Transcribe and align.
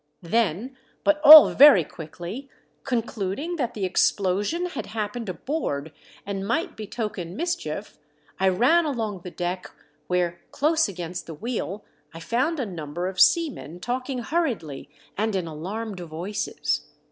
Then, 0.23 0.75
but 1.03 1.21
all 1.23 1.51
very 1.53 1.83
quickly, 1.83 2.49
concluding 2.83 3.57
that 3.57 3.75
the 3.75 3.85
explosion 3.85 4.65
had 4.65 4.87
happened 4.87 5.29
aboard 5.29 5.93
and 6.25 6.43
might 6.47 6.75
betoken 6.75 7.35
mischief, 7.37 7.99
I 8.39 8.49
ran 8.49 8.85
along 8.85 9.19
the 9.19 9.29
deck 9.29 9.67
where, 10.07 10.41
close 10.49 10.87
against 10.89 11.27
the 11.27 11.35
vi^heel, 11.35 11.83
I 12.15 12.19
found 12.19 12.59
a 12.59 12.65
number 12.65 13.05
of 13.07 13.21
seamen 13.21 13.79
talking 13.79 14.17
hurriedly 14.23 14.89
and 15.19 15.35
in 15.35 15.45
alarmed 15.45 15.99
voices. 15.99 16.87